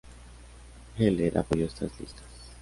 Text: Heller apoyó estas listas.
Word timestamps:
Heller 0.97 1.37
apoyó 1.37 1.67
estas 1.67 1.91
listas. 1.99 2.25